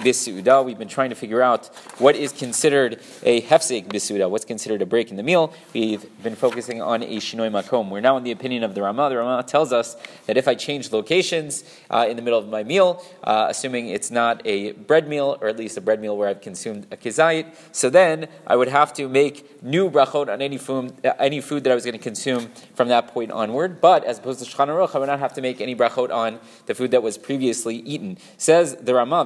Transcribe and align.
bisuda. 0.00 0.64
We've 0.64 0.78
been 0.78 0.88
trying 0.88 1.10
to 1.10 1.16
figure 1.16 1.42
out 1.42 1.66
what 1.98 2.16
is 2.16 2.32
considered 2.32 3.00
a 3.22 3.42
hefsek 3.42 3.86
bisuda, 3.86 4.28
what's 4.28 4.44
considered 4.44 4.82
a 4.82 4.86
break 4.86 5.10
in 5.10 5.16
the 5.16 5.22
meal. 5.22 5.52
We've 5.72 6.04
been 6.22 6.36
focusing 6.36 6.82
on 6.82 7.02
a 7.02 7.16
shinoi 7.16 7.50
makom. 7.50 7.90
We're 7.90 8.00
now 8.00 8.16
in 8.16 8.24
the 8.24 8.32
opinion 8.32 8.64
of 8.64 8.74
the 8.74 8.82
Rama. 8.82 9.08
The 9.08 9.18
Rama 9.18 9.42
tells 9.42 9.72
us 9.72 9.96
that 10.26 10.36
if 10.36 10.48
I 10.48 10.54
change 10.54 10.92
locations 10.92 11.64
uh, 11.90 12.06
in 12.08 12.16
the 12.16 12.22
middle 12.22 12.38
of 12.38 12.48
my 12.48 12.64
meal, 12.64 13.04
uh, 13.24 13.46
assuming 13.48 13.88
it's 13.88 14.10
not 14.10 14.40
a 14.44 14.72
bread 14.72 15.08
meal, 15.08 15.38
or 15.40 15.48
at 15.48 15.56
least 15.56 15.76
a 15.76 15.80
bread 15.80 16.00
meal 16.00 16.16
where 16.16 16.28
I've 16.28 16.40
consumed 16.40 16.86
a 16.90 16.96
kizayit, 16.96 17.54
so 17.72 17.90
then 17.90 18.28
I 18.46 18.56
would 18.56 18.68
have 18.68 18.92
to 18.94 19.08
make 19.08 19.62
new 19.62 19.90
brachot 19.90 20.28
on 20.32 20.40
any 20.40 20.58
food, 20.58 20.94
uh, 21.04 21.12
any 21.18 21.40
food 21.40 21.64
that 21.64 21.70
I 21.70 21.74
was 21.74 21.84
going 21.84 21.96
to 21.96 22.02
consume 22.02 22.50
from 22.74 22.88
that 22.88 23.08
point 23.08 23.30
onward. 23.30 23.80
But 23.80 24.04
as 24.04 24.18
opposed 24.18 24.42
to 24.42 24.46
Shulchan 24.46 24.68
Aruch, 24.68 24.94
I 24.94 24.98
would 24.98 25.06
not 25.06 25.18
have 25.18 25.34
to 25.34 25.42
make 25.42 25.60
any 25.60 25.76
brachot 25.76 26.10
on 26.10 26.40
the 26.66 26.74
food 26.74 26.90
that 26.92 27.02
was 27.02 27.18
previously 27.18 27.76
eaten. 27.76 28.18
Says 28.38 28.76
the 28.76 28.94
Rama, 28.94 29.24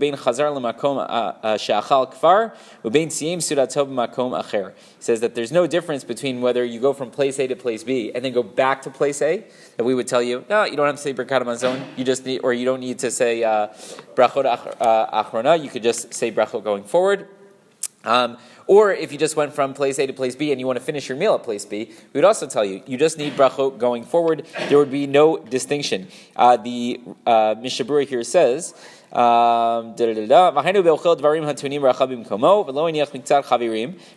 בין 0.00 0.16
חזר 0.16 0.50
למקום 0.50 0.98
שאכל 1.56 2.04
כבר 2.10 2.40
ובין 2.84 3.10
סיים 3.10 3.40
סעודתו 3.40 3.86
במקום 3.86 4.34
אחר. 4.34 4.66
He 5.00 5.04
says 5.04 5.20
that 5.20 5.34
there's 5.34 5.52
no 5.52 5.66
difference 5.66 6.04
between 6.04 6.40
whether 6.40 6.64
you 6.64 6.80
go 6.80 6.92
from 6.92 7.10
place 7.10 7.38
A 7.38 7.46
to 7.46 7.56
place 7.56 7.84
B 7.84 8.10
and 8.14 8.24
then 8.24 8.32
go 8.32 8.42
back 8.42 8.82
to 8.82 8.90
place 8.90 9.22
A. 9.22 9.44
That 9.76 9.84
we 9.84 9.94
would 9.94 10.08
tell 10.08 10.22
you, 10.22 10.44
no, 10.48 10.64
you 10.64 10.76
don't 10.76 10.86
have 10.86 10.96
to 10.96 11.02
say 11.02 11.12
Birkat 11.14 11.42
Hamazon. 11.42 11.84
You 11.96 12.04
just 12.04 12.24
need, 12.26 12.40
or 12.44 12.52
you 12.52 12.64
don't 12.64 12.80
need 12.80 12.98
to 13.00 13.10
say 13.10 13.44
uh, 13.44 13.68
Brachot 14.16 14.46
uh, 14.46 15.22
Achrona. 15.22 15.62
You 15.62 15.70
could 15.70 15.82
just 15.82 16.14
say 16.14 16.32
Brachot 16.32 16.64
going 16.64 16.84
forward. 16.84 17.28
Um, 18.04 18.38
or 18.67 18.93
if 18.93 19.11
you 19.11 19.17
just 19.17 19.35
went 19.35 19.53
from 19.53 19.73
place 19.73 19.99
A 19.99 20.07
to 20.07 20.13
place 20.13 20.35
B 20.35 20.51
and 20.51 20.59
you 20.59 20.67
want 20.67 20.79
to 20.79 20.83
finish 20.83 21.09
your 21.09 21.17
meal 21.17 21.35
at 21.35 21.43
place 21.43 21.65
B, 21.65 21.85
we 22.13 22.17
would 22.17 22.25
also 22.25 22.47
tell 22.47 22.65
you, 22.65 22.81
you 22.85 22.97
just 22.97 23.17
need 23.17 23.33
brachot 23.33 23.77
going 23.77 24.03
forward. 24.03 24.45
There 24.69 24.77
would 24.77 24.91
be 24.91 25.07
no 25.07 25.37
distinction. 25.37 26.07
Uh, 26.35 26.57
the 26.57 27.01
uh, 27.25 27.55
Mishna 27.59 27.85
Berura 27.85 28.07
here 28.07 28.23
says, 28.23 28.73
um, 29.11 29.93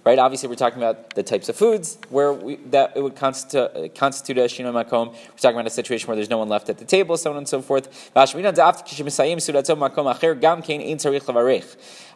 right? 0.05 0.19
Obviously, 0.19 0.49
we're 0.49 0.55
talking 0.55 0.79
about 0.79 1.15
the 1.15 1.23
types 1.25 1.49
of 1.49 1.57
foods 1.57 1.99
where 2.11 2.33
we, 2.33 2.57
that 2.67 2.93
it 2.95 3.03
would 3.03 3.17
constitute, 3.17 3.93
constitute 3.97 4.39
a 4.39 4.43
shinoi 4.43 4.73
makom. 4.73 5.09
We're 5.09 5.37
talking 5.39 5.57
about 5.57 5.67
a 5.67 5.71
situation 5.71 6.07
where 6.07 6.15
there's 6.15 6.31
no 6.31 6.39
one 6.39 6.49
left 6.49 6.69
at 6.69 6.79
the 6.79 6.85
table, 6.85 7.17
so 7.17 7.33
on 7.33 7.39
and 7.39 7.49
so 7.49 7.61
forth. 7.61 8.11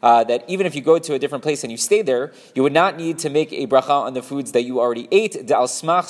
Uh, 0.01 0.23
that 0.25 0.45
even 0.47 0.67
if 0.67 0.75
you 0.77 0.81
go 0.81 0.99
to 1.01 1.15
a 1.15 1.19
different 1.19 1.43
place 1.43 1.65
and 1.65 1.73
you 1.73 1.77
stay 1.77 2.03
there, 2.03 2.18
you 2.55 2.63
would 2.63 2.79
not 2.83 2.97
need 2.97 3.19
to 3.25 3.31
make 3.31 3.51
a 3.53 3.67
bracha 3.67 3.97
on 4.09 4.13
the 4.15 4.23
foods 4.23 4.53
that 4.53 4.63
you 4.69 4.75
already 4.79 5.09
ate, 5.11 5.35
dal 5.47 5.67
smach 5.67 6.07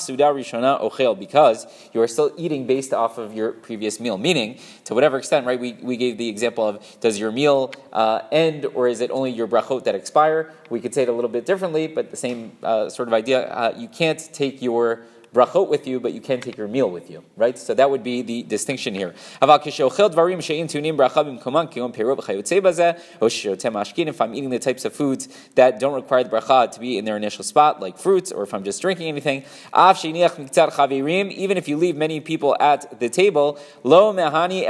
ochel 0.86 1.18
because 1.18 1.66
you 1.92 2.00
are 2.00 2.08
still 2.08 2.30
eating 2.36 2.66
based 2.66 2.92
off 2.92 3.16
of 3.18 3.32
your 3.38 3.52
previous 3.52 4.00
meal. 4.00 4.18
Meaning, 4.18 4.58
to 4.86 4.94
whatever 4.94 5.16
extent, 5.18 5.46
right, 5.46 5.60
we, 5.60 5.72
we 5.90 5.96
gave 5.96 6.18
the 6.18 6.28
example 6.28 6.48
example 6.48 6.68
of 6.68 7.00
does 7.00 7.18
your 7.18 7.30
meal 7.30 7.72
uh, 7.92 8.20
end 8.32 8.66
or 8.74 8.88
is 8.88 9.00
it 9.00 9.10
only 9.10 9.30
your 9.30 9.46
brachot 9.46 9.84
that 9.84 9.94
expire? 9.94 10.52
We 10.70 10.80
could 10.80 10.94
say 10.94 11.02
it 11.02 11.08
a 11.08 11.12
little 11.12 11.30
bit 11.30 11.46
differently, 11.46 11.86
but 11.86 12.10
the 12.10 12.16
same 12.16 12.52
uh, 12.62 12.88
sort 12.88 13.08
of 13.08 13.14
idea. 13.14 13.48
Uh, 13.48 13.74
you 13.76 13.88
can't 13.88 14.20
take 14.32 14.62
your 14.62 15.00
brachot 15.32 15.68
with 15.68 15.86
you, 15.86 16.00
but 16.00 16.12
you 16.12 16.20
can't 16.20 16.42
take 16.42 16.56
your 16.56 16.68
meal 16.68 16.90
with 16.90 17.10
you, 17.10 17.22
right? 17.36 17.58
So 17.58 17.74
that 17.74 17.90
would 17.90 18.02
be 18.02 18.22
the 18.22 18.42
distinction 18.42 18.94
here. 18.94 19.14
If 19.40 19.50
I'm 24.20 24.34
eating 24.34 24.50
the 24.50 24.58
types 24.58 24.84
of 24.84 24.92
foods 24.92 25.28
that 25.54 25.78
don't 25.80 25.94
require 25.94 26.24
the 26.24 26.30
bracha 26.30 26.70
to 26.72 26.80
be 26.80 26.98
in 26.98 27.04
their 27.04 27.16
initial 27.16 27.44
spot, 27.44 27.80
like 27.80 27.98
fruits, 27.98 28.32
or 28.32 28.42
if 28.42 28.54
I'm 28.54 28.64
just 28.64 28.80
drinking 28.80 29.08
anything, 29.08 29.44
even 29.74 31.56
if 31.56 31.68
you 31.68 31.76
leave 31.76 31.96
many 31.96 32.20
people 32.20 32.56
at 32.60 32.98
the 33.00 33.08
table, 33.08 33.58
lo 33.84 34.12
mehani 34.12 34.64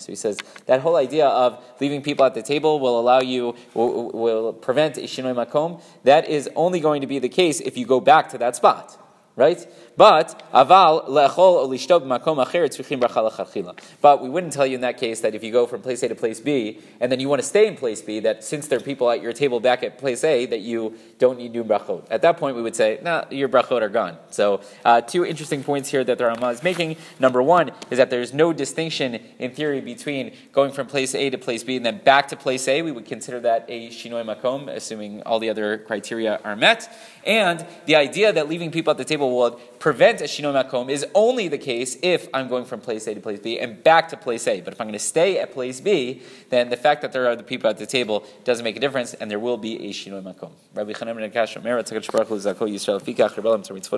So 0.00 0.06
he 0.12 0.16
says 0.16 0.38
that 0.66 0.80
whole 0.80 0.96
idea 0.96 1.26
of 1.26 1.62
leaving 1.80 2.02
people 2.02 2.24
at 2.24 2.34
the 2.34 2.42
table 2.42 2.80
will 2.80 2.98
allow 3.00 3.20
you, 3.20 3.54
will, 3.74 4.10
will 4.10 4.52
prevent 4.52 4.96
a 4.98 5.02
shinoi 5.02 5.34
makom. 5.34 5.80
That 6.04 6.28
is 6.28 6.48
only 6.54 6.80
going 6.80 7.00
to 7.00 7.06
be 7.06 7.18
the 7.18 7.28
case 7.28 7.60
if 7.60 7.76
you 7.76 7.86
go 7.88 8.00
back 8.00 8.28
to 8.30 8.38
that 8.38 8.54
spot, 8.54 8.96
right? 9.38 9.66
But 9.96 10.42
aval 10.52 11.08
le'achol 11.08 11.38
or 11.38 11.66
lishtob 11.66 12.02
makom 12.02 12.44
acher 12.44 12.68
bracha 12.98 13.80
But 14.00 14.20
we 14.20 14.28
wouldn't 14.28 14.52
tell 14.52 14.66
you 14.66 14.74
in 14.74 14.80
that 14.82 14.98
case 14.98 15.20
that 15.20 15.34
if 15.34 15.42
you 15.44 15.52
go 15.52 15.66
from 15.66 15.80
place 15.80 16.02
A 16.02 16.08
to 16.08 16.14
place 16.14 16.40
B 16.40 16.80
and 17.00 17.10
then 17.10 17.20
you 17.20 17.28
want 17.28 17.40
to 17.40 17.46
stay 17.46 17.66
in 17.66 17.76
place 17.76 18.02
B, 18.02 18.18
that 18.20 18.42
since 18.42 18.66
there 18.66 18.78
are 18.78 18.82
people 18.82 19.10
at 19.10 19.22
your 19.22 19.32
table 19.32 19.60
back 19.60 19.82
at 19.82 19.96
place 19.96 20.24
A, 20.24 20.46
that 20.46 20.60
you 20.60 20.98
don't 21.18 21.38
need 21.38 21.52
new 21.52 21.64
brachot. 21.64 22.04
At 22.10 22.22
that 22.22 22.36
point, 22.36 22.56
we 22.56 22.62
would 22.62 22.74
say, 22.74 22.98
nah, 23.02 23.24
your 23.30 23.48
brachot 23.48 23.80
are 23.80 23.88
gone. 23.88 24.18
So 24.30 24.60
uh, 24.84 25.00
two 25.00 25.24
interesting 25.24 25.62
points 25.62 25.88
here 25.88 26.02
that 26.02 26.18
the 26.18 26.26
Rama 26.26 26.48
is 26.48 26.62
making. 26.62 26.96
Number 27.20 27.42
one 27.42 27.70
is 27.90 27.98
that 27.98 28.10
there's 28.10 28.34
no 28.34 28.52
distinction 28.52 29.20
in 29.38 29.52
theory 29.52 29.80
between 29.80 30.32
going 30.52 30.72
from 30.72 30.88
place 30.88 31.14
A 31.14 31.30
to 31.30 31.38
place 31.38 31.62
B 31.62 31.76
and 31.76 31.86
then 31.86 31.98
back 31.98 32.28
to 32.28 32.36
place 32.36 32.66
A. 32.66 32.82
We 32.82 32.90
would 32.90 33.06
consider 33.06 33.38
that 33.40 33.66
a 33.68 33.88
shinoi 33.90 34.24
makom, 34.24 34.68
assuming 34.68 35.22
all 35.22 35.38
the 35.38 35.50
other 35.50 35.78
criteria 35.78 36.40
are 36.42 36.56
met. 36.56 36.92
And 37.24 37.64
the 37.86 37.96
idea 37.96 38.32
that 38.32 38.48
leaving 38.48 38.70
people 38.70 38.90
at 38.90 38.96
the 38.96 39.04
table 39.04 39.27
will 39.28 39.52
prevent 39.78 40.20
a 40.20 40.24
shinoi 40.24 40.64
makom 40.64 40.90
is 40.90 41.06
only 41.14 41.48
the 41.48 41.58
case 41.58 41.96
if 42.02 42.28
I'm 42.34 42.48
going 42.48 42.64
from 42.64 42.80
place 42.80 43.06
A 43.06 43.14
to 43.14 43.20
place 43.20 43.40
B 43.40 43.58
and 43.58 43.82
back 43.82 44.08
to 44.10 44.16
place 44.16 44.46
A. 44.46 44.60
But 44.60 44.72
if 44.72 44.80
I'm 44.80 44.86
going 44.86 44.92
to 44.92 44.98
stay 44.98 45.38
at 45.38 45.52
place 45.52 45.80
B, 45.80 46.22
then 46.50 46.70
the 46.70 46.76
fact 46.76 47.02
that 47.02 47.12
there 47.12 47.24
are 47.24 47.30
other 47.30 47.42
people 47.42 47.70
at 47.70 47.78
the 47.78 47.86
table 47.86 48.24
doesn't 48.44 48.64
make 48.64 48.76
a 48.76 48.80
difference, 48.80 49.14
and 49.14 49.30
there 49.30 49.38
will 49.38 49.56
be 49.56 49.88
a 49.88 49.92
shinoi 49.92 50.22
makom. 50.22 50.52